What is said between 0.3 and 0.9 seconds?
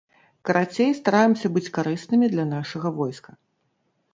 Карацей,